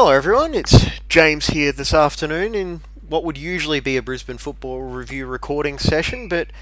[0.00, 0.54] Hello, everyone.
[0.54, 5.76] It's James here this afternoon in what would usually be a Brisbane Football Review recording
[5.76, 6.52] session, but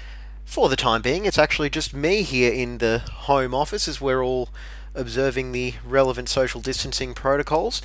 [0.43, 4.23] for the time being, it's actually just me here in the home office as we're
[4.23, 4.49] all
[4.95, 7.79] observing the relevant social distancing protocols.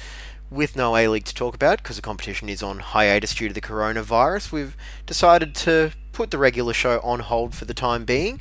[0.51, 3.55] With no A League to talk about because the competition is on hiatus due to
[3.55, 4.75] the coronavirus, we've
[5.05, 8.41] decided to put the regular show on hold for the time being.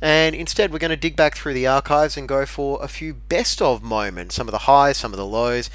[0.00, 3.14] And instead, we're going to dig back through the archives and go for a few
[3.14, 5.68] best of moments some of the highs, some of the lows,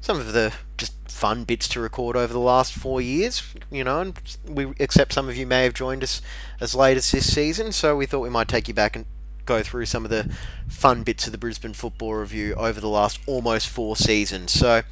[0.00, 4.00] some of the just fun bits to record over the last four years, you know,
[4.00, 6.22] and we except some of you may have joined us
[6.60, 9.04] as late as this season, so we thought we might take you back and
[9.44, 10.30] go through some of the
[10.68, 14.52] fun bits of the Brisbane Football Review over the last almost four seasons.
[14.52, 14.82] So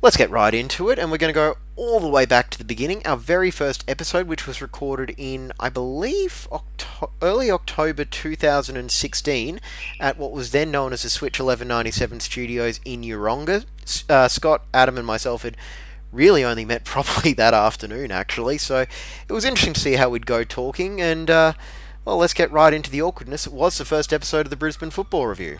[0.00, 2.58] let's get right into it, and we're going to go all the way back to
[2.58, 3.02] the beginning.
[3.04, 9.60] Our very first episode, which was recorded in, I believe, Octo- early October 2016,
[9.98, 13.64] at what was then known as the Switch 1197 Studios in Yeronga.
[14.08, 15.56] Uh, Scott, Adam, and myself had
[16.12, 18.58] really only met probably that afternoon, actually.
[18.58, 21.52] So it was interesting to see how we'd go talking, and uh,
[22.04, 23.46] well, let's get right into the awkwardness.
[23.46, 25.58] It was the first episode of the Brisbane Football Review.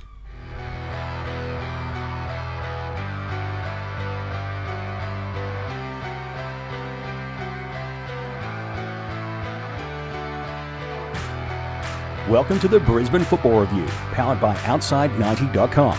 [12.28, 15.98] Welcome to the Brisbane Football Review, powered by Outside90.com.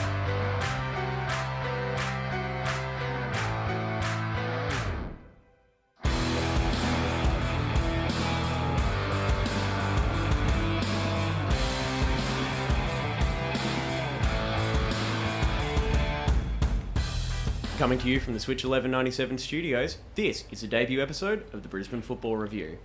[17.80, 21.68] Coming to you from the Switch 1197 studios, this is a debut episode of the
[21.68, 22.78] Brisbane Football Review.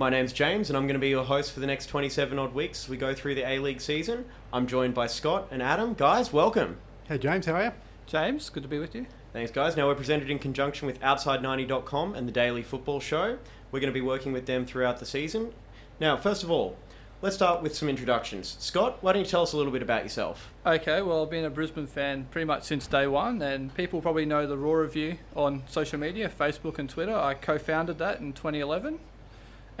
[0.00, 2.54] My name's James, and I'm going to be your host for the next 27 odd
[2.54, 4.24] weeks as we go through the A League season.
[4.50, 5.92] I'm joined by Scott and Adam.
[5.92, 6.78] Guys, welcome.
[7.06, 7.72] Hey James, how are you?
[8.06, 9.04] James, good to be with you.
[9.34, 9.76] Thanks, guys.
[9.76, 13.36] Now, we're presented in conjunction with Outside90.com and the Daily Football Show.
[13.70, 15.52] We're going to be working with them throughout the season.
[16.00, 16.78] Now, first of all,
[17.20, 18.56] let's start with some introductions.
[18.58, 20.50] Scott, why don't you tell us a little bit about yourself?
[20.64, 24.24] Okay, well, I've been a Brisbane fan pretty much since day one, and people probably
[24.24, 27.14] know the Roar Review on social media, Facebook and Twitter.
[27.14, 28.98] I co founded that in 2011,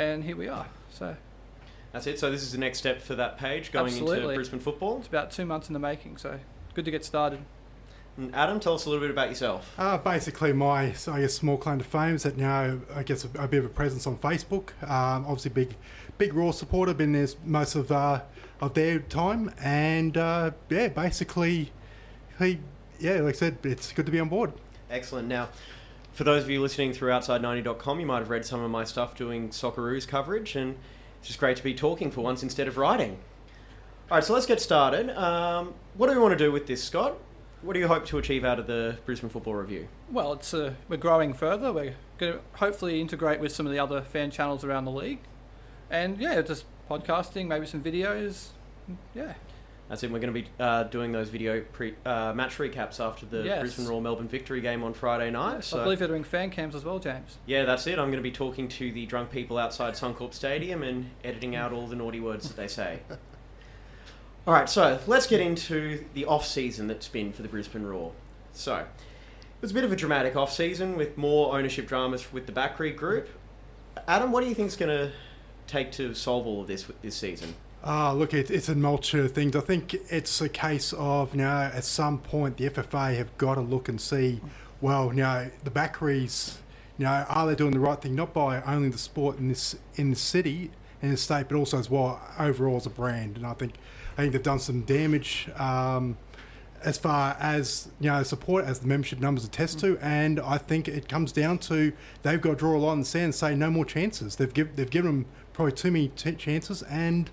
[0.00, 0.66] and here we are.
[0.90, 1.16] So
[1.92, 2.18] That's it.
[2.18, 4.98] So, this is the next step for that page going into Brisbane football.
[4.98, 6.38] it's about two months in the making, so
[6.74, 7.40] good to get started.
[8.16, 9.74] And Adam, tell us a little bit about yourself.
[9.78, 13.24] Uh, basically, my so I guess small claim to fame is that now I guess
[13.24, 14.70] a, a bit of a presence on Facebook.
[14.82, 15.76] Um, obviously, big,
[16.18, 16.94] big Roar supporter.
[16.94, 18.22] Been there most of uh,
[18.60, 21.72] of their time, and uh, yeah, basically,
[22.38, 22.58] he,
[22.98, 24.52] yeah, like I said, it's good to be on board.
[24.90, 25.28] Excellent.
[25.28, 25.48] Now,
[26.12, 29.14] for those of you listening through Outside90.com, you might have read some of my stuff
[29.14, 30.76] doing Socceroos coverage, and
[31.18, 33.18] it's just great to be talking for once instead of writing.
[34.10, 35.10] All right, so let's get started.
[35.10, 37.16] Um, what do we want to do with this, Scott?
[37.62, 39.86] What do you hope to achieve out of the Brisbane Football Review?
[40.10, 41.72] Well, it's uh, we're growing further.
[41.72, 45.20] We're going to hopefully integrate with some of the other fan channels around the league,
[45.90, 48.48] and yeah, just podcasting, maybe some videos.
[49.14, 49.34] Yeah,
[49.90, 50.10] That's it.
[50.12, 53.60] We're going to be uh, doing those video pre- uh, match recaps after the Yes.
[53.60, 55.56] Brisbane Royal Melbourne victory game on Friday night.
[55.56, 57.36] Yes, so I believe they're doing fan cams as well, James.
[57.44, 57.98] yeah, that's it.
[57.98, 61.72] I'm going to be talking to the drunk people outside Suncorp Stadium and editing out
[61.72, 63.00] all the naughty words that they say.
[64.46, 68.12] All right, so let's get into the off season that's been for the Brisbane Roar.
[68.54, 68.86] So it
[69.60, 72.96] was a bit of a dramatic off season with more ownership dramas with the Bakrie
[72.96, 73.28] group.
[74.08, 75.12] Adam, what do you think is going to
[75.66, 77.54] take to solve all of this this season?
[77.82, 79.56] Uh, look, it, it's a multitude of things.
[79.56, 83.54] I think it's a case of, you know, at some point the FFA have got
[83.54, 84.40] to look and see,
[84.80, 86.58] well, you know, the Bakries,
[86.98, 89.76] you know, are they doing the right thing, not by only the sport in this
[89.96, 90.70] in the city
[91.00, 93.36] and the state, but also as well overall as a brand.
[93.36, 93.74] And I think
[94.12, 96.18] I think they've done some damage um,
[96.84, 100.86] as far as you know support as the membership numbers attest to, and I think
[100.86, 101.92] it comes down to
[102.22, 104.36] they've got to draw a line in the sand and say no more chances.
[104.36, 107.30] They've give, they've given them probably too many t- chances, and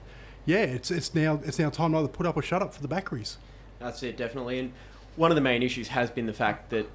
[0.47, 2.81] yeah, it's it's now it's now time to either put up or shut up for
[2.81, 3.38] the Bakries.
[3.80, 4.58] That's it, definitely.
[4.58, 4.72] And
[5.16, 6.90] one of the main issues has been the fact that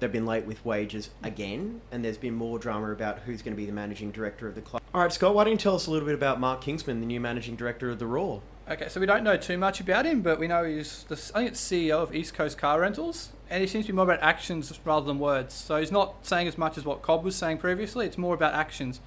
[0.00, 3.56] they've been late with wages again, and there's been more drama about who's going to
[3.56, 4.82] be the managing director of the club.
[4.92, 7.06] All right, Scott, why don't you tell us a little bit about Mark Kingsman, the
[7.06, 8.40] new managing director of the Roar?
[8.68, 11.40] Okay, so we don't know too much about him, but we know he's the, I
[11.40, 14.22] think it's CEO of East Coast Car Rentals, and he seems to be more about
[14.22, 15.52] actions rather than words.
[15.52, 18.06] So he's not saying as much as what Cobb was saying previously.
[18.06, 19.00] It's more about actions.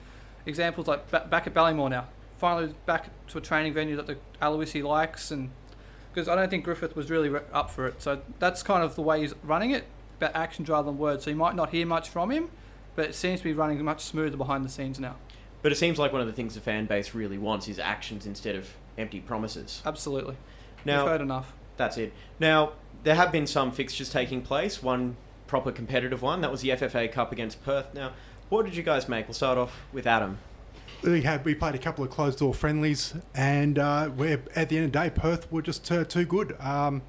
[0.46, 2.06] Examples like ba- back at Ballymore now,
[2.38, 5.50] finally back to a training venue that the Aloisi likes, and
[6.14, 8.02] because I don't think Griffith was really re- up for it.
[8.02, 9.86] So that's kind of the way he's running it,
[10.18, 11.24] about actions rather than words.
[11.24, 12.50] So you might not hear much from him,
[12.96, 15.16] but it seems to be running much smoother behind the scenes now.
[15.62, 18.26] But it seems like one of the things the fan base really wants is actions
[18.26, 19.82] instead of empty promises.
[19.86, 20.36] Absolutely.
[20.86, 21.54] Now, We've heard enough.
[21.78, 22.14] That's it.
[22.40, 22.74] Now,
[23.04, 24.82] there have been some fixtures taking place.
[24.82, 25.18] One
[25.48, 26.42] proper competitive one.
[26.42, 27.94] That was the FFA Cup against Perth.
[27.94, 28.14] Now,
[28.50, 29.28] what did you guys make?
[29.28, 30.40] We'll start off with Adam.
[31.04, 34.78] We had we played a couple of closed door friendlies, and uh, we're at the
[34.78, 36.60] end of the day, Perth were just uh, too good.
[36.60, 37.04] Um,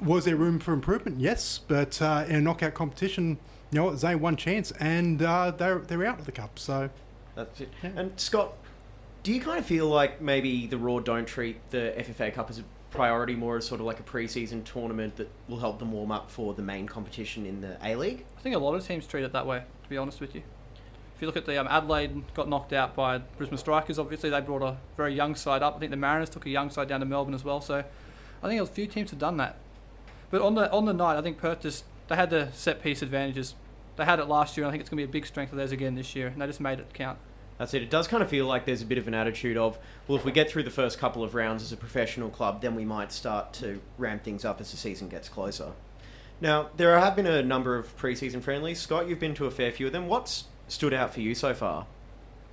[0.00, 1.18] was there room for improvement?
[1.18, 3.38] Yes, but uh, in a knockout competition,
[3.70, 6.58] you know, what, they one chance, and uh, they're they're out of the cup.
[6.58, 6.90] So
[7.34, 7.70] That's it.
[7.82, 8.54] And Scott,
[9.22, 12.58] do you kind of feel like maybe the Roar don't treat the FFA Cup as
[12.58, 16.12] a priority, more as sort of like a pre-season tournament that will help them warm
[16.12, 18.24] up for the main competition in the A League?
[18.36, 20.42] I think a lot of teams treat it that way, to be honest with you.
[21.22, 23.96] If you look at the um, Adelaide, got knocked out by Brisbane Strikers.
[23.96, 25.76] Obviously, they brought a very young side up.
[25.76, 27.60] I think the Mariners took a young side down to Melbourne as well.
[27.60, 27.84] So,
[28.42, 29.54] I think a few teams have done that.
[30.32, 33.02] But on the on the night, I think Perth just they had the set piece
[33.02, 33.54] advantages.
[33.94, 35.52] They had it last year, and I think it's going to be a big strength
[35.52, 36.26] of theirs again this year.
[36.26, 37.18] And they just made it count.
[37.56, 37.82] That's it.
[37.82, 39.78] It does kind of feel like there's a bit of an attitude of,
[40.08, 42.74] well, if we get through the first couple of rounds as a professional club, then
[42.74, 45.70] we might start to ramp things up as the season gets closer.
[46.40, 48.80] Now, there have been a number of pre-season friendlies.
[48.80, 50.08] Scott, you've been to a fair few of them.
[50.08, 51.86] What's stood out for you so far?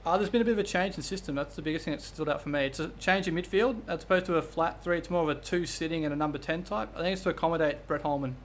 [0.05, 1.35] Uh, there's been a bit of a change in system.
[1.35, 2.65] That's the biggest thing that stood out for me.
[2.65, 3.81] It's a change in midfield.
[3.87, 6.37] As opposed to a flat three, it's more of a two sitting and a number
[6.37, 6.89] 10 type.
[6.95, 8.35] I think it's to accommodate Brett Holman.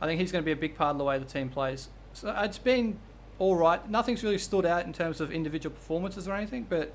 [0.00, 1.88] I think he's going to be a big part of the way the team plays.
[2.12, 2.98] So it's been
[3.38, 3.88] all right.
[3.88, 6.92] Nothing's really stood out in terms of individual performances or anything, but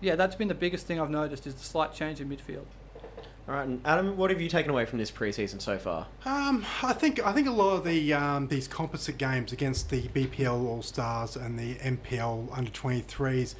[0.00, 2.66] yeah, that's been the biggest thing I've noticed is the slight change in midfield.
[3.46, 6.06] All right, and Adam, what have you taken away from this pre-season so far?
[6.24, 10.02] Um, I think I think a lot of the um, these composite games against the
[10.08, 13.54] BPL All Stars and the MPL Under 23s.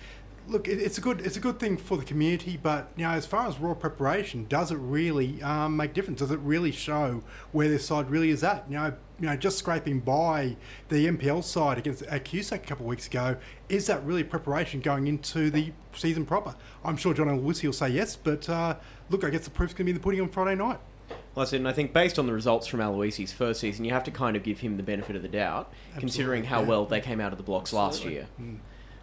[0.47, 3.11] Look, it, it's a good it's a good thing for the community, but you know,
[3.11, 6.21] as far as Roar preparation, does it really um, make difference?
[6.21, 8.65] Does it really show where this side really is at?
[8.69, 10.57] You know, you know, just scraping by
[10.89, 13.37] the MPL side against at a couple of weeks ago,
[13.69, 16.55] is that really preparation going into the season proper?
[16.85, 18.77] I'm sure John Aloisi will say yes, but uh,
[19.09, 20.79] look, I guess the proof's going to be in the pudding on Friday night.
[21.09, 21.57] Well, that's it.
[21.57, 24.37] And I think based on the results from Aloisi's first season, you have to kind
[24.37, 26.69] of give him the benefit of the doubt, considering how yeah.
[26.69, 28.29] well they came out of the blocks last year.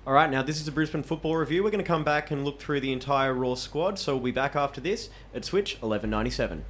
[0.06, 1.64] All right, now this is a Brisbane football review.
[1.64, 4.32] We're going to come back and look through the entire Roar squad, so we'll be
[4.32, 6.66] back after this at Switch 1197.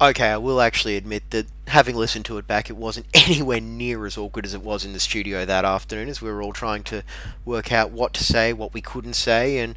[0.00, 4.06] Okay, I will actually admit that having listened to it back, it wasn't anywhere near
[4.06, 6.84] as awkward as it was in the studio that afternoon, as we were all trying
[6.84, 7.02] to
[7.44, 9.76] work out what to say, what we couldn't say, and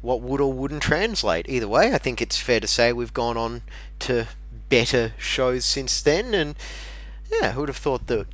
[0.00, 1.48] what would or wouldn't translate.
[1.48, 3.62] Either way, I think it's fair to say we've gone on
[4.00, 4.26] to
[4.68, 6.56] better shows since then, and
[7.30, 8.26] yeah, who would have thought that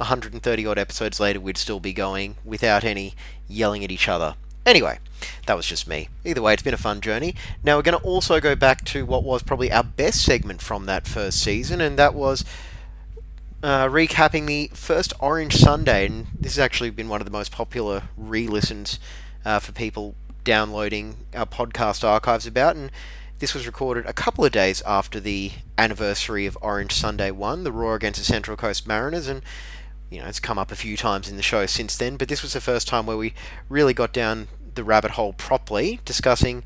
[0.00, 3.14] 130 odd episodes later we'd still be going without any
[3.48, 4.34] yelling at each other.
[4.66, 4.98] Anyway,
[5.46, 6.08] that was just me.
[6.24, 7.34] Either way, it's been a fun journey.
[7.62, 10.86] Now we're going to also go back to what was probably our best segment from
[10.86, 12.44] that first season, and that was
[13.62, 16.06] uh, recapping the first Orange Sunday.
[16.06, 18.98] And this has actually been one of the most popular re-listens
[19.44, 20.14] uh, for people
[20.44, 22.76] downloading our podcast archives about.
[22.76, 22.90] And
[23.38, 27.72] this was recorded a couple of days after the anniversary of Orange Sunday 1, the
[27.72, 29.42] Roar against the Central Coast Mariners, and
[30.10, 32.42] you know, it's come up a few times in the show since then, but this
[32.42, 33.32] was the first time where we
[33.68, 36.64] really got down the rabbit hole properly, discussing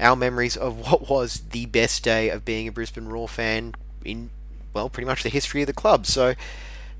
[0.00, 3.74] our memories of what was the best day of being a Brisbane Roar fan
[4.04, 4.30] in,
[4.72, 6.06] well, pretty much the history of the club.
[6.06, 6.34] So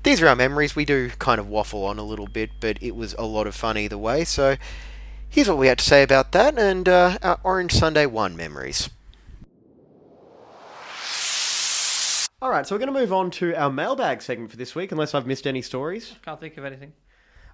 [0.03, 0.75] these are our memories.
[0.75, 3.55] We do kind of waffle on a little bit, but it was a lot of
[3.55, 4.23] fun either way.
[4.23, 4.57] So
[5.29, 8.89] here's what we had to say about that and uh, our Orange Sunday 1 memories.
[12.41, 14.91] All right, so we're going to move on to our mailbag segment for this week,
[14.91, 16.15] unless I've missed any stories.
[16.23, 16.93] Can't think of anything.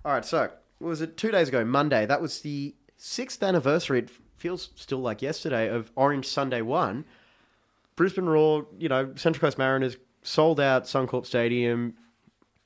[0.04, 2.06] All right, so was it two days ago, Monday?
[2.08, 4.00] That was the sixth anniversary.
[4.00, 7.06] It feels still like yesterday of Orange Sunday One.
[7.96, 11.94] Brisbane Roar, you know, Central Coast Mariners sold out Suncorp Stadium.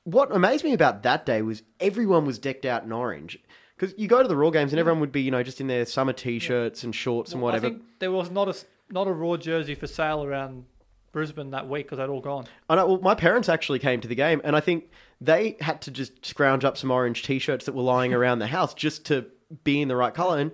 [0.04, 3.38] What amazed me about that day was everyone was decked out in orange.
[3.76, 5.66] Because you go to the Roar games and everyone would be, you know, just in
[5.66, 7.66] their summer t-shirts and shorts and Well, whatever.
[7.66, 8.56] I think there was not a
[8.90, 10.64] not a Roar jersey for sale around
[11.12, 12.46] Brisbane that week because they'd all gone.
[12.68, 12.86] I know.
[12.86, 16.24] Well, my parents actually came to the game, and I think they had to just
[16.24, 19.26] scrounge up some orange T-shirts that were lying around the house just to
[19.64, 20.38] be in the right color.
[20.38, 20.52] And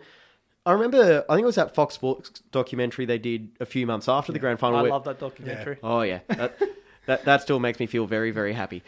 [0.65, 4.09] I remember, I think it was that Fox Sports documentary they did a few months
[4.09, 4.79] after the grand final.
[4.79, 5.79] I where- love that documentary.
[5.83, 6.59] Oh yeah, that,
[7.07, 8.83] that that still makes me feel very very happy.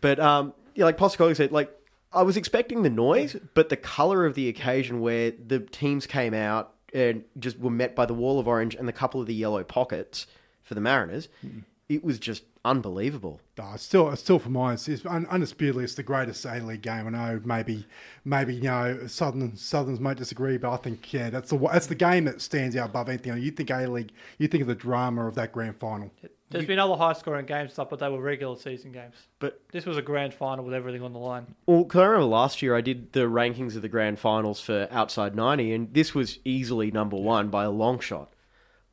[0.00, 1.70] But um, yeah, like Postecoglou said, like
[2.12, 6.32] I was expecting the noise, but the color of the occasion where the teams came
[6.32, 9.34] out and just were met by the wall of orange and the couple of the
[9.34, 10.26] yellow pockets
[10.62, 11.60] for the Mariners, hmm.
[11.88, 13.40] it was just unbelievable.
[13.58, 14.74] No, it's still, still for mine.
[14.74, 17.06] It's, it's un- undisputedly, it's the greatest A League game.
[17.06, 17.86] I know maybe,
[18.24, 21.94] maybe you know, Southern Southerns might disagree, but I think yeah, that's the that's the
[21.94, 23.40] game that stands out above anything.
[23.42, 26.10] You think A League, you think of the drama of that grand final.
[26.50, 29.14] There's been other high scoring games stuff, but they were regular season games.
[29.38, 31.54] But This was a grand final with everything on the line.
[31.64, 34.86] Well, 'cause I remember last year I did the rankings of the grand finals for
[34.90, 38.34] Outside 90, and this was easily number one by a long shot.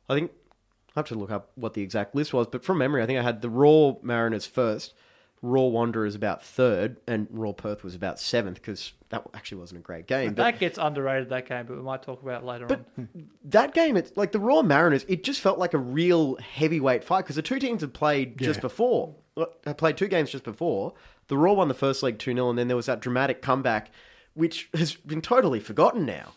[0.08, 0.30] I think
[0.96, 3.18] I have to look up what the exact list was, but from memory, I think
[3.18, 4.92] I had the Roar Mariners first,
[5.42, 9.82] Roar Wanderers about third, and Roar Perth was about seventh because that actually wasn't a
[9.82, 10.34] great game.
[10.34, 13.08] But That gets underrated that game, but we might talk about it later But on.
[13.44, 17.22] that game, it's like the Roar Mariners, it just felt like a real heavyweight fight
[17.22, 20.92] because the two teams had played just before, uh, had played two games just before.
[21.28, 23.90] The Roar won the first leg 2 0, and then there was that dramatic comeback,
[24.34, 26.32] which has been totally forgotten now.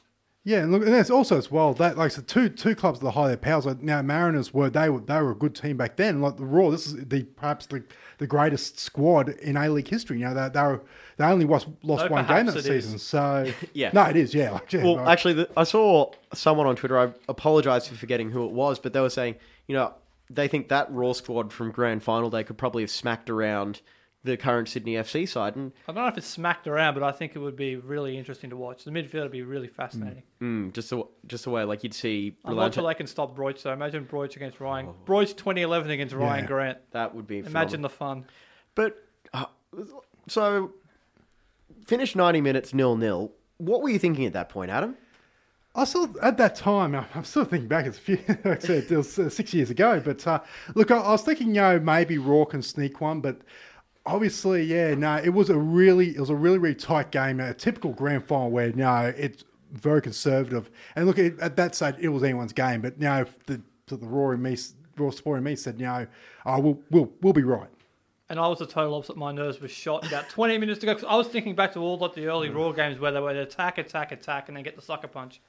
[0.46, 3.12] Yeah, and look, and that's also as well that like so two two clubs that
[3.12, 3.66] high their powers.
[3.66, 6.22] Like now, Mariners were they were they were a good team back then.
[6.22, 7.82] Like the Roar, this is the perhaps the,
[8.18, 10.20] the greatest squad in A League history.
[10.20, 10.82] You know they they, were,
[11.16, 12.84] they only lost lost No, one game that it is.
[12.84, 13.00] season.
[13.00, 13.92] So Yeah.
[13.94, 14.34] no, it is.
[14.34, 17.00] Yeah, like, yeah Well, like- actually, the, I saw someone on Twitter.
[17.00, 19.36] I apologize for forgetting who it was, but they were saying,
[19.68, 19.94] you know,
[20.30, 23.80] they think that Roar squad from Grand Final Day could probably have smacked around
[24.26, 27.12] the current Sydney FC side, and I don't know if it's smacked around, but I
[27.12, 28.86] think it would be really interesting to watch.
[28.86, 30.24] The midfield would be really fascinating.
[30.42, 33.36] mm, just the just the way like you'd see I'm not sure they can stop
[33.36, 33.74] Broich, though.
[33.74, 34.94] Imagine Broich against Ryan.
[35.06, 36.78] Broich 2011 against Ryan Grant.
[36.92, 37.52] that would be Imagine
[37.82, 37.90] phenomenal.
[37.90, 38.26] the fun.
[38.76, 39.04] But
[39.34, 39.46] uh,
[40.28, 40.72] so
[41.86, 43.32] finished ninety minutes nil nil.
[43.58, 44.96] What were you thinking at that point, Adam?
[45.76, 46.96] I still at that time.
[46.96, 47.86] I'm I'm still thinking back.
[47.88, 50.00] It's a few, like I said, it was uh, six years ago.
[50.04, 50.40] But uh,
[50.76, 53.42] look, I, I was thinking, you know, maybe Roar can sneak one, but
[54.06, 57.40] obviously, yeah, no, it was a really, it was a really, really tight game.
[57.40, 60.70] A typical grand final where no, it's very conservative.
[60.96, 62.82] And look, at, at that stage, it was anyone's game.
[62.82, 64.58] But now, the the Roar and me,
[64.98, 66.08] Roar Sport and me said, no,
[66.46, 67.70] oh, we'll, we'll, we'll be right.
[68.30, 69.18] And I was the total opposite.
[69.18, 70.94] My nerves were shot about 20 minutes ago.
[70.94, 71.02] go.
[71.02, 72.56] 'cause I was thinking back to all like the early mm.
[72.56, 75.42] Roar games where they would attack, attack, attack, and then get the sucker punch.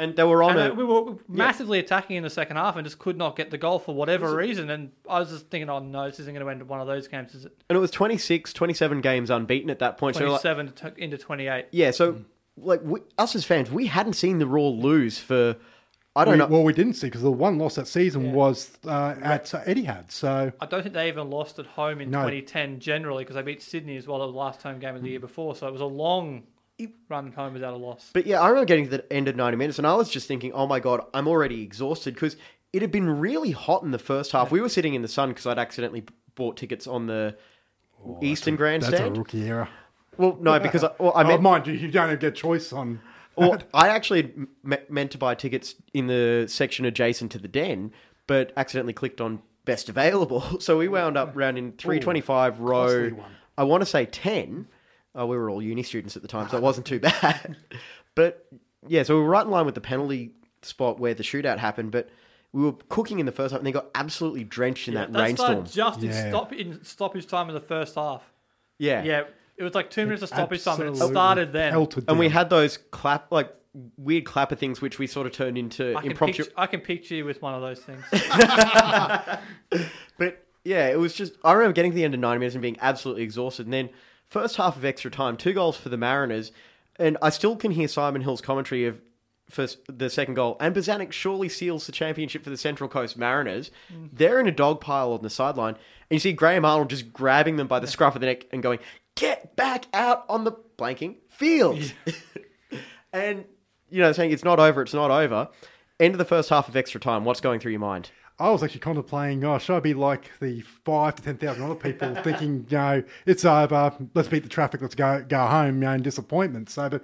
[0.00, 2.76] And they were on And a uh, we were massively attacking in the second half
[2.76, 4.70] and just could not get the goal for whatever reason.
[4.70, 6.86] And I was just thinking, oh no, this isn't going to end up one of
[6.86, 7.52] those games, is it?
[7.68, 10.16] and it was 26, 27 games unbeaten at that point.
[10.16, 11.66] So like, 27 into 28.
[11.72, 12.16] yeah, so
[12.56, 15.56] like we, us as fans, we hadn't seen the Roar lose for
[16.16, 16.46] I don't We- know.
[16.46, 20.10] Well, we didn't see because the one loss that season was uh, at uh, Etihad.
[20.10, 22.20] So I don't think they even lost at home in No.
[22.22, 25.10] 2010 generally because they beat Sydney as well at the last home game of the
[25.10, 25.54] year before.
[25.54, 26.42] So it was a long
[27.08, 28.10] run home without a loss.
[28.12, 30.26] But yeah, I remember getting to the end of 90 minutes and I was just
[30.28, 32.36] thinking, oh my God, I'm already exhausted because
[32.72, 34.50] it had been really hot in the first half.
[34.50, 37.36] We were sitting in the sun because I'd accidentally bought tickets on the
[38.22, 39.18] Eastern Oh, that's a Grandstand.
[39.18, 39.68] rookie error.
[40.16, 43.00] well, no, because I, well, I oh, meant, mind you, you don't get choice on.
[43.36, 44.32] well, I actually
[44.62, 47.92] me- meant to buy tickets in the section adjacent to the den,
[48.26, 50.42] but accidentally clicked on best available.
[50.60, 53.10] So we wound up round in 325 row.
[53.58, 54.66] I want to say 10.
[55.18, 57.56] Uh, we were all uni students at the time, so it wasn't too bad.
[58.14, 58.46] but
[58.86, 61.90] yeah, so we were right in line with the penalty spot where the shootout happened,
[61.90, 62.08] but
[62.52, 65.20] we were cooking in the first half and they got absolutely drenched in that that
[65.20, 65.66] rainstorm.
[65.66, 66.28] started just in, Yeah.
[66.30, 68.22] stop, in stoppage time in the first half.
[68.78, 69.02] Yeah.
[69.04, 69.22] Yeah,
[69.56, 71.72] it was like two minutes of stoppage time, and it Absolutely started then.
[71.72, 72.32] pelted And we down.
[72.32, 73.54] had those clap, like
[73.98, 76.42] weird clapper things, which we sort of turned into I can, impromptu.
[76.44, 78.02] picture, I can picture you with one of those things.
[80.18, 81.34] But yeah, it was just.
[81.44, 83.66] I remember getting to the end of 90 minutes and being absolutely exhausted.
[83.66, 83.90] And then,
[84.30, 86.52] first half of extra time, two goals for the Mariners.
[86.96, 89.00] And I still can hear Simon Hill's commentary of
[89.50, 90.56] first, the second goal.
[90.60, 93.70] And Bozanic surely seals the championship for the Central Coast Mariners.
[93.92, 94.10] Mm.
[94.12, 95.74] They're in a dog pile on the sideline.
[95.74, 98.62] And you see Graham Arnold just grabbing them by the scruff of the neck and
[98.62, 98.78] going,
[99.16, 101.92] Get back out on the blanking field.
[103.12, 103.44] and,
[103.90, 105.48] you know, saying it's not over, it's not over.
[105.98, 107.24] End of the first half of extra time.
[107.24, 108.10] What's going through your mind?
[108.40, 111.74] I was actually contemplating, oh, should I be like the five to ten thousand other
[111.74, 115.80] people thinking, you know, it's over, let's beat the traffic, let's go go home, you
[115.82, 116.70] know, in disappointment.
[116.70, 117.02] So, but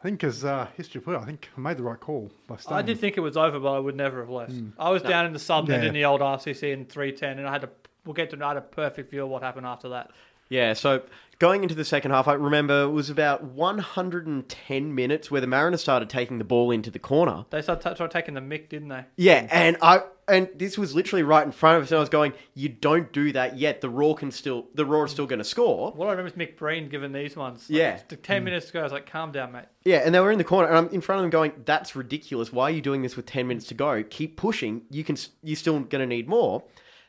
[0.00, 2.56] I think as uh, history put it, I think I made the right call by
[2.58, 2.76] staying.
[2.78, 4.52] I did think it was over, but I would never have left.
[4.78, 5.82] I was down in the sub Yeah.
[5.82, 7.70] in the old RCC in 310, and I had a.
[8.04, 8.44] We'll get to.
[8.44, 10.10] I had a perfect view of what happened after that.
[10.48, 11.02] Yeah, so
[11.38, 15.80] going into the second half, I remember it was about 110 minutes where the Mariners
[15.80, 17.44] started taking the ball into the corner.
[17.50, 19.04] They started, started taking the mick, didn't they?
[19.16, 22.08] Yeah, and I and this was literally right in front of us, and I was
[22.08, 23.80] going, "You don't do that yet.
[23.80, 26.34] The Roar can still, the Roar is still going to score." What I remember is
[26.48, 27.70] McBreen giving these ones.
[27.70, 28.00] Like, Yeah.
[28.22, 29.66] 10 minutes ago, I was like, calm down, mate.
[29.84, 31.94] Yeah, and they were in the corner, and I'm in front of them going, "That's
[31.94, 32.52] ridiculous.
[32.52, 34.02] Why are you doing this with 10 minutes to go?
[34.02, 34.82] Keep pushing.
[34.90, 36.64] You can, you're still going to need more."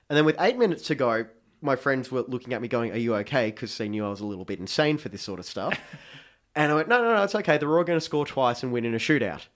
[0.09, 1.25] And then with eight minutes to go,
[1.61, 4.21] my friends were looking at me going, "Are you okay?" Because they knew I was
[4.21, 5.79] a little bit insane for this sort of stuff.
[6.55, 7.57] and I went, "No, no, no, it's okay.
[7.57, 9.47] They're all going to score twice and win in a shootout."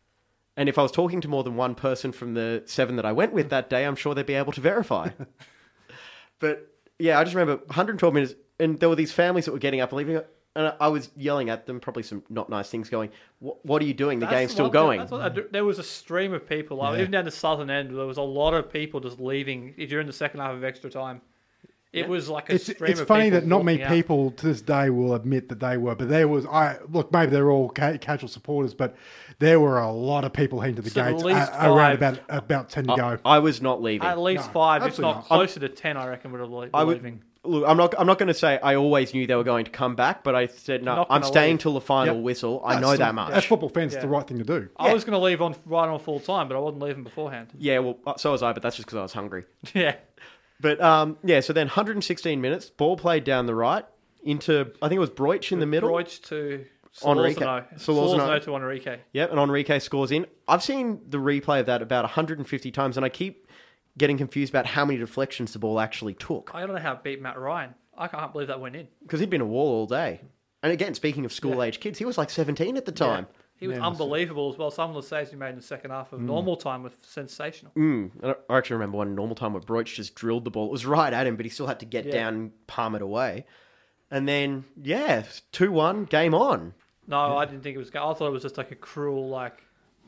[0.58, 3.14] And if I was talking to more than one person from the seven that I
[3.14, 5.10] went with that day, I'm sure they'd be able to verify.
[6.40, 6.68] but
[7.00, 9.92] yeah, I just remember 112 minutes, and there were these families that were getting up
[9.92, 10.22] and leaving,
[10.56, 13.86] and I was yelling at them, probably some not nice things, going, "What, what are
[13.86, 14.20] you doing?
[14.20, 16.78] The That's game's still going." what do- there was a stream of people.
[16.78, 17.00] Like, Yeah.
[17.02, 20.14] Even down the southern end, there was a lot of people just leaving during the
[20.14, 21.22] second half of extra time.
[21.94, 23.90] It was like a It's, stream it's of funny people that not many out.
[23.92, 26.46] people to this day will admit that they were, but there was.
[26.46, 28.96] I look, maybe they're all ca- casual supporters, but
[29.40, 31.94] there were a lot of people heading to the So at gates least a- around
[31.96, 33.18] about about ten to go.
[33.26, 34.08] I, I was not leaving.
[34.08, 35.26] At least No, five, if not not.
[35.26, 37.24] closer to 10, I reckon, would have le- I would, leaving.
[37.44, 37.94] look, I'm not.
[38.00, 40.34] I'm not going to say I always knew they were going to come back, but
[40.34, 41.06] I said no.
[41.10, 41.60] I'm staying leave.
[41.60, 42.24] till the final Yep.
[42.24, 42.62] whistle.
[42.64, 43.34] I That's know the- that much.
[43.34, 44.70] As football fans, it's the right thing to do.
[44.78, 47.50] I was going to leave on right on full time, but I wasn't leaving beforehand.
[47.58, 49.44] Yeah, well, uh, so was I, but that's just because I was hungry.
[49.74, 49.96] yeah.
[50.62, 53.86] But um, yeah, so then 116 minutes, ball played down the right
[54.24, 55.90] into I think it was Broich in the middle.
[55.90, 56.66] Broich to
[57.04, 57.38] Henrique.
[57.38, 59.00] Solorzano to Henrique.
[59.14, 60.28] Yep, and Henrique scores in.
[60.48, 63.48] I've seen the replay of that about 150 times, and I keep
[63.98, 67.04] getting confused about how many deflections the ball actually took I don't know how it
[67.04, 67.76] beat Matt Ryan.
[67.98, 68.88] I can't believe that went in.
[69.02, 70.22] because he'd been a wall all day.
[70.64, 73.28] And again, speaking of school age kids, he was like 17 at the time.
[73.62, 74.72] He was Yeah, unbelievable as well.
[74.72, 77.72] Some of the saves he made in the second half of normal time were sensational.
[77.78, 78.10] Mm.
[78.24, 80.66] And I actually remember one normal time where Broich just drilled the ball.
[80.66, 82.12] It was right at him, but he still had to get Yeah.
[82.14, 83.46] down and palm it away.
[84.10, 86.74] And then, yeah, 2 1, game on.
[87.08, 87.90] No, I didn't think it was.
[87.90, 89.64] I thought it was just like a cruel, like,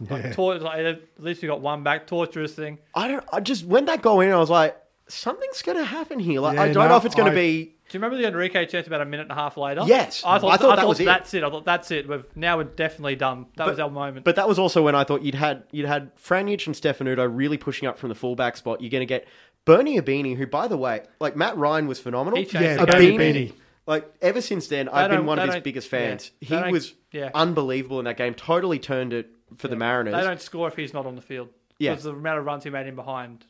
[0.10, 0.34] like, Yeah.
[0.34, 2.80] tor- like at least we got one back, torturous thing.
[2.96, 3.24] I don't.
[3.32, 4.76] I just when that go in, I was like,
[5.08, 6.42] something's going to happen here.
[6.42, 7.73] Like I don't no, know if it's going to be.
[7.90, 9.84] Do you remember the Henrique chance about a minute and a half later?
[9.86, 10.24] Yes.
[10.26, 11.06] I thought, I thought that was it.
[11.06, 11.44] That's it.
[11.44, 12.08] I thought that's it.
[12.08, 13.48] We've, now we're definitely done.
[13.58, 14.26] That was our moment.
[14.26, 17.58] But that was also when I thought you'd had you'd had Franjic and Stefanutto really
[17.58, 18.82] pushing up from the fullback spot.
[18.82, 19.28] You're going to get
[19.66, 22.40] Bernie Ibini, who, by the way, like Matt Ryan was phenomenal.
[22.40, 23.18] He Yeah, the Ibini.
[23.18, 23.54] Ibini.
[23.86, 26.32] Like ever since then, I've been one of his biggest fans.
[26.42, 27.32] they he was yeah.
[27.34, 28.34] unbelievable in that game.
[28.34, 30.16] Totally turned it for the Mariners.
[30.16, 31.50] They don't score if he's not on the field.
[31.80, 31.92] Yeah.
[31.92, 33.46] Because the amount of runs he made in behind.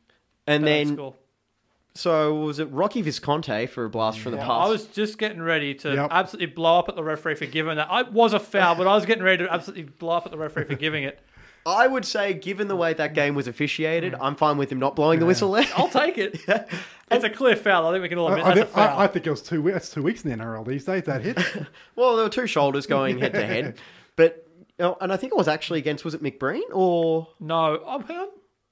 [0.47, 1.15] and they then score.
[1.95, 4.49] So was it Rocky Visconti for a blast from the past?
[4.49, 6.07] I was just getting ready to Yep.
[6.11, 7.87] absolutely blow up at the referee for giving that.
[7.89, 10.37] I was a foul, but I was getting ready to absolutely blow up at the
[10.37, 11.19] referee for giving it.
[11.65, 14.17] I would say, given the way that game was officiated, mm.
[14.19, 15.65] I'm fine with him not blowing the whistle there.
[15.75, 16.39] I'll take it.
[17.11, 17.85] It's a clear foul.
[17.85, 18.99] I think we can all admit I, that's a think, I, foul.
[18.99, 19.61] I think it was two.
[19.61, 21.03] That's two weeks in the NRL these days.
[21.03, 21.37] That hit.
[21.95, 23.75] Well, there were two shoulders going head to head,
[24.15, 24.47] but
[24.79, 28.17] oh, and I think it was actually against was it McBreen or no, oh, hang
[28.17, 28.27] on.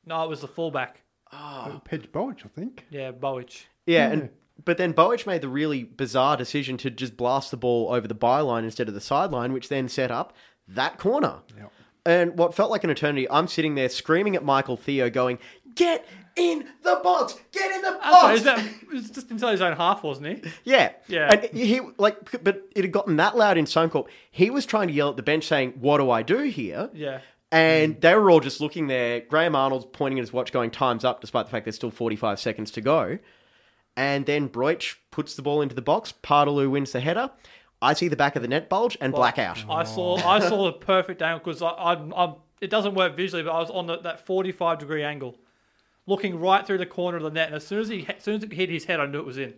[0.07, 1.01] No, it was the fullback.
[1.33, 1.81] Oh.
[1.85, 2.85] Pedj Bojic, I think.
[2.89, 3.63] Yeah, Bojic.
[3.85, 4.29] yeah, and
[4.63, 8.15] but then Bojic made the really bizarre decision to just blast the ball over the
[8.15, 10.34] byline instead of the sideline, which then set up
[10.67, 11.39] that corner.
[11.58, 11.71] Yep.
[12.06, 15.38] And what felt like an eternity, I'm sitting there screaming at Michael Theo, going,
[15.75, 17.38] "Get in the box!
[17.51, 20.03] Get in the I'm sorry, box!" is that, it was just inside his own half,
[20.03, 20.51] wasn't he?
[20.63, 21.32] Yeah, Yeah.
[21.32, 24.08] And he like, but it had gotten that loud in Suncorp.
[24.32, 27.19] He was trying to yell at the bench, saying, "What do I do here?" Yeah.
[27.51, 28.01] And mm.
[28.01, 29.21] they were all just looking there.
[29.21, 32.39] Graham Arnold's pointing at his watch, going, "Time's up," despite the fact there's still 45
[32.39, 33.19] seconds to go.
[33.97, 36.13] And then Broich puts the ball into the box.
[36.23, 37.31] Paartalu wins the header.
[37.81, 39.65] I see the back of the net bulge and blackout.
[39.69, 43.43] I saw I saw the perfect angle because I, I'm, I'm, it doesn't work visually,
[43.43, 45.35] but I was on the, that 45 degree angle,
[46.05, 47.47] looking right through the corner of the net.
[47.47, 49.25] And as soon as he as soon as it hit his head, I knew it
[49.25, 49.55] was in,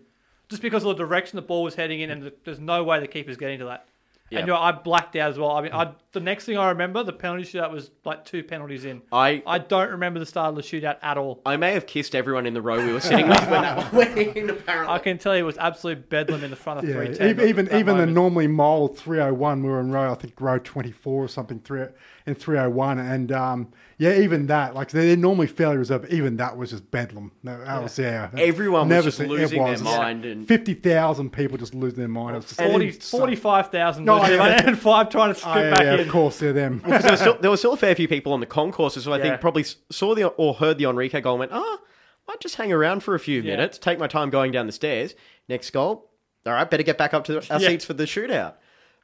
[0.50, 3.00] just because of the direction the ball was heading in, and the, there's no way
[3.00, 3.88] the keeper's getting to that.
[4.30, 4.40] Yeah.
[4.40, 5.52] And you know, I blacked out as well.
[5.52, 8.86] I mean, I, the next thing I remember, the penalty shootout was like two penalties
[8.86, 9.02] in.
[9.12, 11.42] I I don't remember the start of the shootout at all.
[11.46, 13.96] I may have kissed everyone in the row we were sitting with when that one
[13.96, 14.50] went in.
[14.50, 17.30] Apparently, I can tell you it was absolute bedlam in the front of Yeah, 310.
[17.30, 20.60] even even, that even the normally mold 301, we were in row, I think row
[20.60, 21.86] 24 or something, three
[22.26, 26.12] in 301, and um, yeah, even that, like they're normally fairly reserved.
[26.12, 27.32] Even that was just bedlam.
[27.44, 28.30] That, that was yeah.
[28.38, 32.08] Everyone was just seen- it losing their mind and- fifty thousand people just losing their
[32.08, 32.36] mind.
[32.36, 34.68] It was just 40, 45,000 No, was there, yeah.
[34.68, 36.03] and five trying to skip Oh, yeah, back yeah, in.
[36.06, 36.80] Of course they're them.
[36.80, 39.12] because there was, still, there was still a fair few people on the concourses who
[39.12, 39.24] I Yeah.
[39.24, 41.80] think probably s- saw the or heard the Henrique goal and went, "Ah,
[42.28, 43.52] might just hang around for a few Yeah.
[43.56, 45.16] minutes, take my time going down the stairs.
[45.50, 46.10] Next goal,
[46.46, 47.68] all right, better get back up to our Yeah.
[47.70, 48.54] seats for the shootout."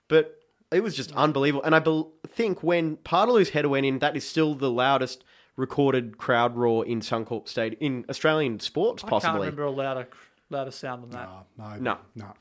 [0.08, 0.40] But
[0.72, 4.28] it was just unbelievable, and I bel think when Paartalu's header went in, that is
[4.28, 5.24] still the loudest
[5.56, 9.40] recorded crowd roar in Suncorp Stadium in Australian sports, I can't possibly.
[9.42, 10.08] remember a louder,
[10.50, 11.30] louder sound than that.
[11.58, 11.98] no, No.
[12.16, 12.34] no.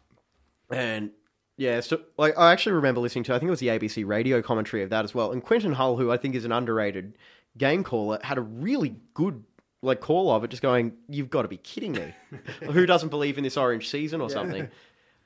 [0.71, 1.11] And
[1.59, 4.41] yeah, so like I actually remember listening to I think it was the ABC radio
[4.41, 5.33] commentary of that as well.
[5.33, 7.19] And Quentin Hull, who I think is an underrated
[7.59, 9.45] game caller, had a really good
[9.83, 12.15] like call of it, just going, "You've got to be kidding me!
[12.71, 14.69] who doesn't believe in this orange season or something?"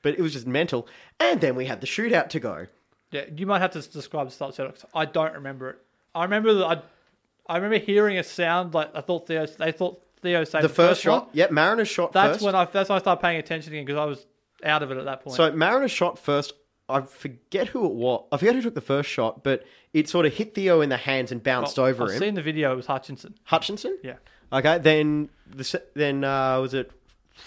[0.01, 0.87] But it was just mental.
[1.19, 2.67] And then we had the shootout to go.
[3.11, 5.69] Yeah, you might have to describe the start of the shootout, 'cause I don't remember
[5.69, 5.77] it.
[6.15, 6.81] I remember that I,
[7.47, 9.45] I remember hearing a sound like I thought Theo.
[9.45, 11.19] They thought Theo saved The first one.
[11.21, 12.45] shot, yep, Mariners shot That's first.
[12.45, 14.25] when I that's when I started paying attention again because I was
[14.65, 15.35] out of it at that point.
[15.35, 16.53] So Mariners shot first.
[16.89, 18.25] I forget who it was.
[18.31, 20.97] I forget who took the first shot, but it sort of hit Theo in the
[20.97, 22.19] hands and bounced Well, over I've him.
[22.19, 22.73] seen the video.
[22.73, 23.35] It was Hutchinson.
[23.43, 23.97] Hutchinson.
[24.03, 24.15] Yeah.
[24.51, 26.91] Okay, then the se- then uh, was it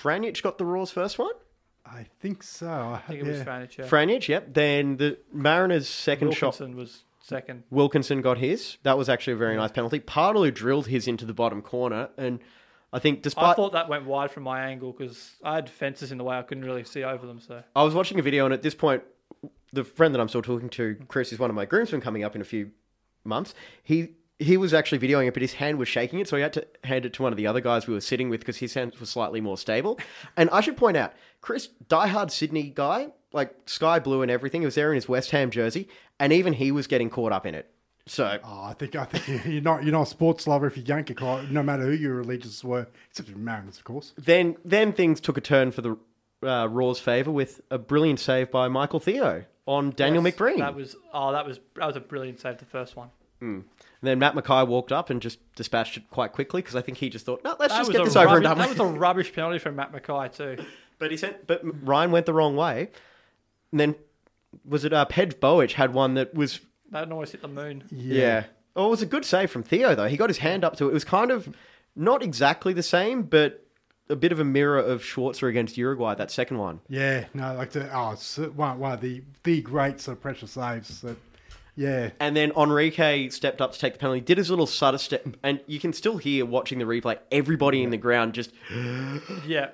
[0.02, 1.33] Franjic got the Roars first one?
[1.85, 2.66] I think so.
[2.68, 3.79] I, I think it was Franjic.
[3.79, 3.87] Yeah.
[3.87, 4.55] Franjic, yep.
[4.55, 7.62] Then the Mariners' second shot, Wilkinson was second.
[7.70, 8.79] Wilkinson got his.
[8.83, 10.00] That was actually a very nice penalty.
[10.00, 12.40] Paartalu drilled his into the bottom corner, and
[12.92, 16.12] I think despite I thought that went wide from my angle because I had fences
[16.12, 16.38] in the way.
[16.38, 17.40] I couldn't really see over them.
[17.40, 19.03] So I was watching a video, and at this point,
[19.72, 21.09] the friend that I'm still talking to, mm.
[21.09, 22.70] Chris, is one of my groomsmen coming up in a few
[23.25, 23.55] months.
[23.83, 26.53] He he was actually videoing it, but his hand was shaking it, so he had
[26.53, 28.75] to hand it to one of the other guys we were sitting with because his
[28.75, 29.99] hand was slightly more stable.
[30.37, 34.66] And I should point out, Chris, diehard Sydney guy, like sky blue and everything, he
[34.66, 35.88] was there in his West Ham jersey,
[36.20, 37.70] and even he was getting caught up in it.
[38.07, 40.83] So Oh, I think I think you're not you're not a sports lover if you
[40.87, 44.12] yank a cry, no matter who your allegiances were, except for Mariners, of course.
[44.16, 45.97] then then things took a turn for the
[46.42, 50.59] uh, Roar's favour with a brilliant save by Michael Theo on Daniel Yes, McBreen.
[50.59, 52.59] That was oh, that was that was a brilliant save.
[52.59, 53.09] The first one.
[53.38, 53.64] And
[54.03, 57.11] then Matt Mackay walked up and just dispatched it quite quickly because I think he
[57.11, 58.81] just thought, no, let's That just get a this over and rubbish- done That was
[58.81, 60.64] a rubbish penalty from Matt Mackay too.
[60.99, 62.88] But he said, but Ryan went the wrong way.
[63.73, 63.95] And then
[64.64, 66.61] was it uh, Pedj Bojic had one that was
[67.00, 67.85] That almost hit the moon.
[67.90, 68.44] yeah.
[68.74, 70.06] Oh, it was a good save from Theo though.
[70.06, 70.90] He got his hand up to it.
[70.90, 71.54] It was kind of
[71.94, 73.66] not exactly the same, but
[74.11, 76.14] a bit of a mirror of Schwarzer against Uruguay.
[76.14, 76.80] That second one.
[76.88, 80.46] Yeah, no, like the oh, it's one one of the the great sort of pressure
[80.46, 81.00] saves.
[81.00, 81.16] That,
[81.78, 85.26] yeah, And then Henrique stepped up to take the penalty, did his little stutter step,
[85.42, 87.18] and you can still hear watching the replay.
[87.30, 88.50] Everybody in the ground just,
[89.46, 89.70] Yeah.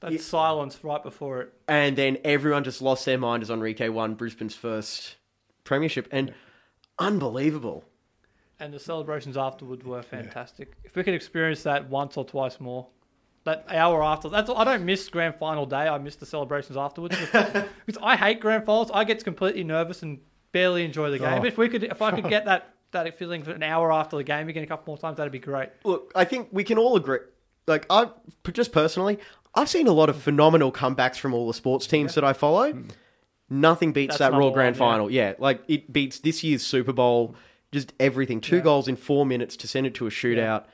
[0.00, 1.52] That silence right before it.
[1.68, 5.16] and then everyone just lost their mind as Henrique won Brisbane's first
[5.70, 6.34] premiership, and
[6.98, 7.84] unbelievable.
[8.58, 10.72] And the celebrations afterwards were fantastic.
[10.82, 12.88] If we could experience that once or twice more,
[13.44, 15.86] that hour after, that's I don't miss grand final day.
[15.86, 18.90] I miss the celebrations afterwards because I hate grand finals.
[18.92, 20.18] I get completely nervous and
[20.50, 21.40] barely enjoy the game.
[21.40, 21.44] Oh.
[21.44, 24.24] If we could, if I could get that that feeling for an hour after the
[24.24, 25.68] game again a couple more times, that'd be great.
[25.84, 27.20] Look, I think we can all agree.
[27.68, 28.10] Like, I
[28.52, 29.20] just personally,
[29.54, 32.72] I've seen a lot of phenomenal comebacks from all the sports teams that I follow.
[32.72, 32.88] Hmm.
[33.50, 34.92] Nothing beats That's that number Roar Grand one, yeah.
[34.92, 35.10] Final.
[35.10, 37.34] Yeah, like it beats this year's Super Bowl.
[37.72, 38.40] Just everything.
[38.40, 40.64] Two goals in four minutes to send it to a shootout.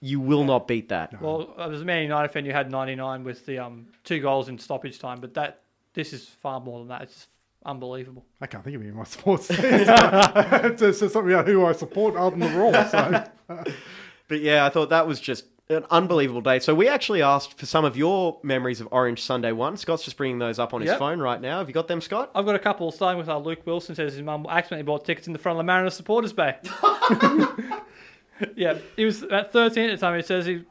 [0.00, 1.20] You will not beat that.
[1.20, 4.58] Well, as a Man United fan, you had 99 with the um, two goals in
[4.58, 5.62] stoppage time, but that
[5.94, 7.02] this is far more than that.
[7.02, 7.28] It's just
[7.66, 8.24] unbelievable.
[8.40, 9.48] I can't think of any of my sports.
[9.48, 9.60] teams.
[9.60, 12.88] it's, it's something about who I support other than the Roar.
[12.88, 13.24] So
[14.28, 16.58] But yeah, I thought that was just an unbelievable day.
[16.60, 19.76] So we actually asked for some of your memories of Orange Sunday One.
[19.76, 20.98] Scott's just bringing those up on his Yep.
[20.98, 21.58] phone right now.
[21.58, 22.30] Have you got them, Scott?
[22.34, 25.26] I've got a couple, starting with our Luke Wilson says his mum accidentally bought tickets
[25.26, 26.56] in the front of the Mariners supporters bay.
[28.56, 30.16] yeah, he was at 13 at the time.
[30.16, 30.64] He says he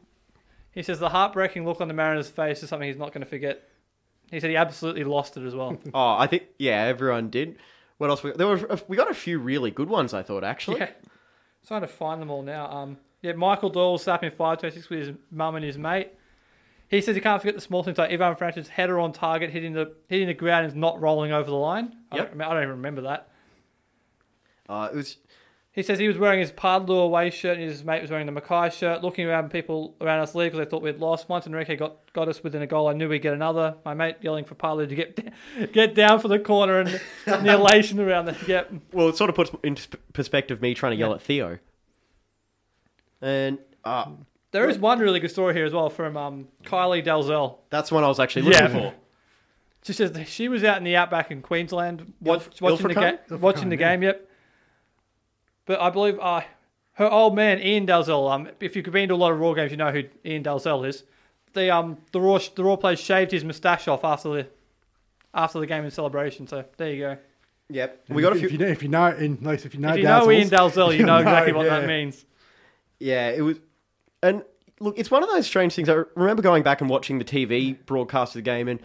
[0.72, 3.30] he says the heartbreaking look on the Mariners' face is something he's not going to
[3.30, 3.68] forget.
[4.32, 5.78] He said he absolutely lost it as well.
[5.94, 7.58] Oh, I think yeah, everyone did.
[7.98, 8.24] What else?
[8.24, 10.14] We, there were we got a few really good ones.
[10.14, 10.80] I thought actually.
[10.80, 10.90] yeah,
[11.68, 12.68] trying to find them all now.
[12.72, 16.12] Um, yeah, Michael Doyle slapping 526 with his mum and his mate.
[16.90, 19.74] He says he can't forget the small things like Ivan Francis header on target, hitting
[19.74, 21.96] the hitting the ground and not rolling over the line.
[22.12, 22.32] I, Yep.
[22.32, 23.30] don't, I don't even remember that.
[24.70, 25.18] Uh, it was
[25.74, 28.32] He says he was wearing his Paartalu away shirt and his mate was wearing the
[28.32, 31.28] Mackay shirt, looking around people around us leave because they thought we'd lost.
[31.30, 33.76] Once and Henrique got, got us within a goal, I knew we'd get another.
[33.86, 38.00] My mate yelling for Paartalu to get get down for the corner and the elation
[38.00, 38.72] around the yep.
[38.94, 41.16] well, it sort of puts into perspective me trying to yell Yeah.
[41.16, 41.60] at Theo.
[43.22, 44.10] And uh,
[44.52, 47.58] There is one really good story here as well from um, Kylie Dalzell.
[47.70, 48.92] that's one I was actually looking Yeah.
[48.92, 48.94] for.
[49.84, 52.94] She says that she was out in the outback in Queensland watch, Ilf- watching the
[52.94, 53.30] Ilfracombe?
[53.30, 53.40] game.
[53.42, 53.92] Watching the Ilfracombe, yeah.
[53.94, 54.30] game, yep.
[55.66, 56.42] But I believe uh,
[56.94, 58.30] her old man Ian Dalzell.
[58.32, 60.88] Um, if you've been to a lot of Roar games, you know who Ian Dalzell
[60.88, 61.04] is.
[61.54, 64.48] The um the Roar the Roar players shaved his moustache off after the
[65.34, 66.48] after the game in celebration.
[66.48, 67.18] So there you go.
[67.70, 68.48] Yep, we got a if, few.
[68.48, 70.34] If you know, if you know, in, like, if you know, if you know Dazzles,
[70.34, 71.80] Ian Dalzell, you you'll know exactly what yeah.
[71.80, 72.26] that means.
[73.00, 73.60] Yeah, it was.
[74.24, 74.44] And
[74.80, 75.90] look, it's one of those strange things.
[75.90, 78.80] I remember going back and watching the TV broadcast of the game, and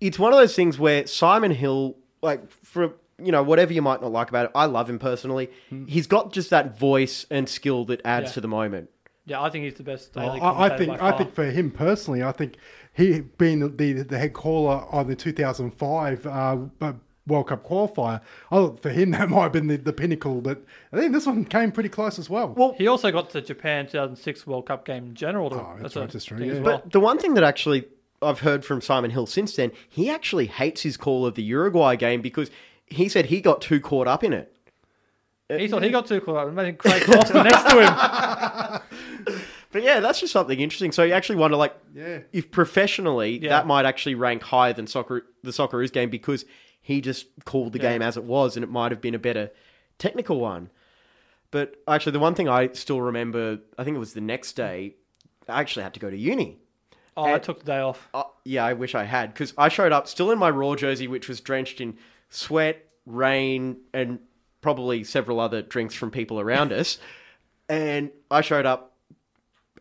[0.00, 4.00] it's one of those things where Simon Hill, like, for you know whatever you might
[4.00, 5.50] not like about it, I love him personally.
[5.86, 8.34] He's got just that voice and skill that adds Yeah.
[8.34, 8.90] to the moment.
[9.24, 11.44] Yeah, I think he's the best daily Well, I, I think by I think for
[11.44, 12.56] him personally, I think
[12.92, 16.92] he being the, the, the head caller on the 2005 uh, uh,
[17.26, 20.40] World Cup qualifier, I thought for him that might have been the, the pinnacle.
[20.40, 22.48] But I think this one came pretty close as well.
[22.48, 25.50] Well, he also got to Japan 2006 World Cup game in general.
[25.50, 26.54] To, Oh, that's a right, that's true, yeah.
[26.60, 26.78] well.
[26.82, 27.84] But the one thing that actually
[28.20, 31.96] I've heard from Simon Hill since then, he actually hates his call of the Uruguay
[31.96, 32.50] game because
[32.86, 34.54] he said he got too caught up in it.
[35.50, 36.48] Uh, he thought he got too caught up.
[36.48, 38.80] Imagine Craig Foster next to him.
[39.72, 40.92] But yeah, that's just something interesting.
[40.92, 42.20] So you actually wonder, like, Yeah.
[42.32, 43.48] if professionally Yeah.
[43.50, 46.44] that might actually rank higher than soccer, the Socceroos game because
[46.82, 47.92] he just called the Yeah.
[47.92, 49.50] game as it was, and it might have been a better
[49.98, 50.70] technical one.
[51.50, 54.94] But actually, the one thing I still remember, I think it was the next day,
[55.48, 56.58] I actually had to go to uni.
[57.16, 58.08] Oh, I took the day off.
[58.14, 61.06] Uh, yeah, I wish I had because I showed up still in my Roar jersey,
[61.08, 61.98] which was drenched in
[62.30, 64.18] sweat, rain, and
[64.62, 66.98] probably several other drinks from people around us.
[67.68, 68.94] And I showed up.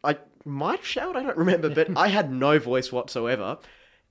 [0.04, 3.60] I might have I don't remember, but I had no voice whatsoever.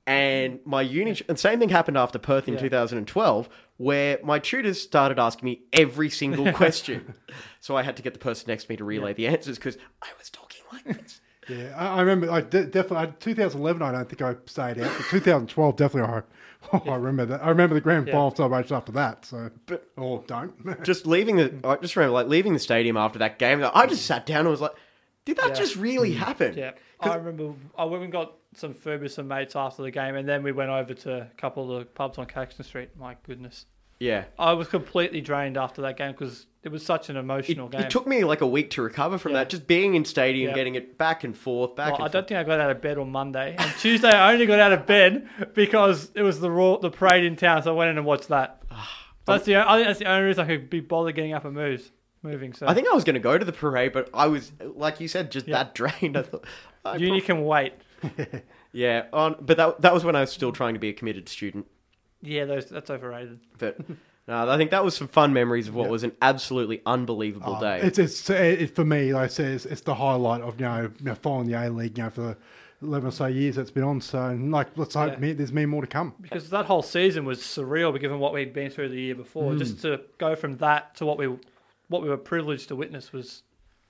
[0.07, 0.67] And mm.
[0.67, 2.61] my uni, and same thing happened after Perth in Yeah.
[2.61, 7.15] 2012, where my tutors started asking me every single question.
[7.61, 9.77] so I had to get the person next to me to relay the answers because
[10.03, 11.21] I was talking like this.
[11.49, 12.31] Yeah, I, I remember.
[12.31, 12.99] I de- definitely.
[12.99, 14.93] I, 2011, I don't think I stayed out.
[14.97, 16.15] But 2012, definitely.
[16.15, 16.23] I,
[16.73, 17.43] oh, I remember that.
[17.45, 18.13] I remember the grand Yeah.
[18.13, 19.25] final celebration after that.
[19.25, 19.51] So,
[19.97, 20.85] or don't.
[20.85, 23.69] Just leaving the, I just remember like leaving the stadium after that game.
[23.75, 24.75] I just sat down and was like,
[25.25, 25.55] did that Yeah.
[25.55, 26.19] just really mm.
[26.19, 26.57] happen?
[26.57, 30.17] Yeah, I remember I went and got some food with some mates after the game,
[30.17, 32.91] and then we went over to a couple of the pubs on Caxton Street.
[32.99, 33.67] My goodness,
[34.01, 34.25] Yeah.
[34.39, 37.83] I was completely drained after that game because it was such an It, emotional game.
[37.83, 39.39] it took me like a week to recover from Yeah.
[39.39, 39.51] that.
[39.51, 40.55] Just being in stadium, Yeah.
[40.57, 42.29] getting it back and forth, back Well, I don't forth.
[42.29, 43.55] think I got out of bed on Monday.
[43.59, 47.25] And Tuesday, I only got out of bed because it was the Roar, the parade
[47.25, 48.63] in town, so I went in and watched that.
[49.29, 51.45] Oh, that's the I think that's the only reason I could be bothered getting up
[51.45, 52.53] and move, moving.
[52.53, 54.99] So I think I was going to go to the parade, but I was, like
[54.99, 55.63] you said, just Yeah.
[55.63, 56.17] that drained.
[56.17, 56.45] I thought,
[56.85, 57.75] I uni can wait.
[58.73, 61.29] yeah, on, but that that was when I was still trying to be a committed
[61.29, 61.67] student.
[62.23, 63.41] Yeah, those that's overrated.
[63.59, 63.79] But
[64.29, 65.91] no, I think that was some fun memories of what Yeah.
[65.91, 67.81] was an absolutely unbelievable Um, day.
[67.83, 69.13] It's it's it, for me.
[69.15, 71.71] Like I said, it's, it's the highlight of you know, you know following the A
[71.71, 71.97] League.
[71.99, 72.37] You know, for the
[72.83, 74.01] eleven or so years that's been on.
[74.01, 75.19] So, like, let's hope Yeah.
[75.19, 76.15] me, there's many more to come.
[76.21, 79.55] because that whole season was surreal given what we'd been through the year before.
[79.57, 81.27] Just to go from that to what we
[81.89, 83.43] what we were privileged to witness was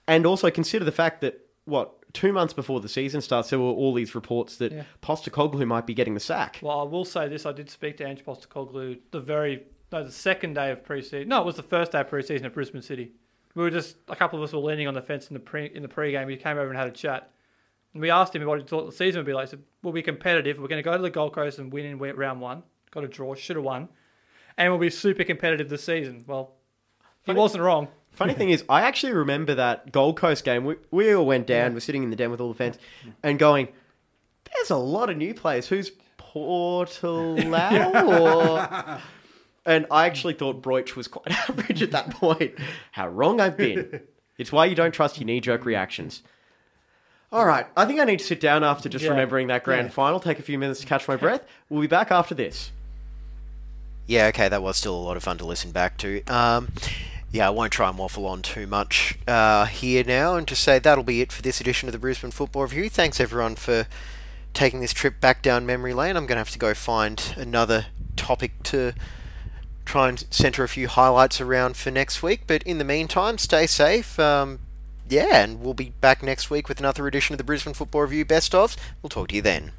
[0.09, 3.66] and also consider the fact that what two months before the season starts, there were
[3.66, 4.85] all these reports that Yeah.
[5.03, 6.59] Postecoglou might be getting the sack.
[6.62, 6.81] well.
[6.81, 10.55] I will say this: I did speak to Ange Postecoglou the very no the second
[10.55, 11.27] day of preseason.
[11.27, 13.12] No, it was the first day of preseason at Brisbane City.
[13.55, 15.66] We were just a couple of us were leaning on the fence in the pre
[15.66, 16.29] in the pre-game.
[16.29, 17.31] He came over and had a chat.
[17.92, 19.49] And we asked him what he thought the season would be like.
[19.49, 20.59] He said, "We'll be competitive.
[20.61, 22.62] We're going to go to the Gold Coast and win in round one.
[22.92, 23.88] Got a draw, should have won,
[24.57, 26.55] and we'll be super competitive this season." Well,
[27.25, 27.88] he wasn't wrong.
[28.12, 30.64] Funny thing is, I actually remember that Gold Coast game.
[30.64, 32.77] We, we all went down, we're sitting in the den with all the fans,
[33.23, 33.68] and going,
[34.55, 35.68] there's a lot of new players.
[35.68, 37.40] Who's Paartalu?
[38.20, 39.01] or...
[39.66, 42.55] And I actually thought Broich was quite average at that point.
[42.92, 44.01] How wrong I've been.
[44.38, 46.23] It's why you don't trust your knee jerk reactions.
[47.33, 49.11] All right, I think I need to sit down after just Yeah.
[49.11, 49.92] remembering that grand Yeah.
[49.92, 51.42] final, take a few minutes to catch my breath.
[51.68, 52.73] We'll be back after this.
[54.07, 56.25] Yeah, okay, that was still a lot of fun to listen back to.
[56.25, 56.73] Um,
[57.33, 60.79] yeah, I won't try and waffle on too much uh, here now and just say
[60.79, 62.90] that'll be it for this edition of the Brisbane Football Review.
[62.90, 63.87] Thanks everyone for
[64.53, 66.16] taking this trip back down memory lane.
[66.16, 68.95] I'm going to have to go find another topic to
[69.85, 72.43] try and centre a few highlights around for next week.
[72.49, 74.19] But in the meantime, stay safe.
[74.19, 74.59] Um,
[75.09, 78.25] yeah, and we'll be back next week with another edition of the Brisbane Football Review
[78.25, 78.77] Best Ofs.
[79.03, 79.73] We'll talk to you then.